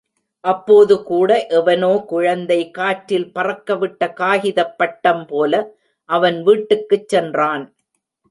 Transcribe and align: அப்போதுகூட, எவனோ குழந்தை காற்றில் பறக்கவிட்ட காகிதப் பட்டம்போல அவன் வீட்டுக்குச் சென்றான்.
அப்போதுகூட, 0.43 1.47
எவனோ 1.49 2.03
குழந்தை 2.07 2.71
காற்றில் 2.71 3.27
பறக்கவிட்ட 3.35 4.13
காகிதப் 4.13 4.73
பட்டம்போல 4.79 5.53
அவன் 6.09 6.43
வீட்டுக்குச் 6.43 7.07
சென்றான். 7.07 7.65